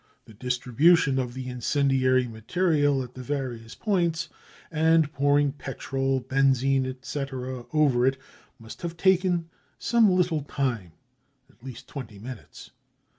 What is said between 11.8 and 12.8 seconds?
twenty minutes.